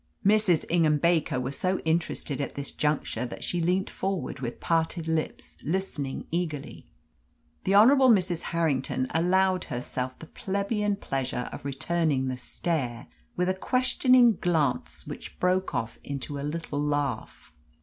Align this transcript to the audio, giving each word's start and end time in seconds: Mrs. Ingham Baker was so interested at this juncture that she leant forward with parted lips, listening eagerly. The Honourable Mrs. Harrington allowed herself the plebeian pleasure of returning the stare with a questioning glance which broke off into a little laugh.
Mrs. 0.25 0.65
Ingham 0.67 0.97
Baker 0.97 1.39
was 1.39 1.55
so 1.55 1.77
interested 1.81 2.41
at 2.41 2.55
this 2.55 2.71
juncture 2.71 3.23
that 3.27 3.43
she 3.43 3.61
leant 3.61 3.87
forward 3.87 4.39
with 4.39 4.59
parted 4.59 5.07
lips, 5.07 5.57
listening 5.63 6.25
eagerly. 6.31 6.87
The 7.65 7.75
Honourable 7.75 8.09
Mrs. 8.09 8.41
Harrington 8.49 9.05
allowed 9.13 9.65
herself 9.65 10.17
the 10.17 10.25
plebeian 10.25 10.95
pleasure 10.95 11.47
of 11.51 11.65
returning 11.65 12.29
the 12.29 12.37
stare 12.39 13.09
with 13.37 13.47
a 13.47 13.53
questioning 13.53 14.37
glance 14.41 15.05
which 15.05 15.39
broke 15.39 15.75
off 15.75 15.99
into 16.03 16.39
a 16.39 16.41
little 16.41 16.81
laugh. 16.81 17.53